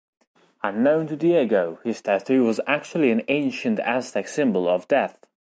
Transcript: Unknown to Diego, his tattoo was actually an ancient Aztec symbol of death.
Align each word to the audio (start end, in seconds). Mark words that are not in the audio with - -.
Unknown 0.63 1.05
to 1.05 1.15
Diego, 1.15 1.77
his 1.83 2.01
tattoo 2.01 2.43
was 2.43 2.59
actually 2.65 3.11
an 3.11 3.21
ancient 3.27 3.79
Aztec 3.81 4.27
symbol 4.27 4.67
of 4.67 4.87
death. 4.87 5.19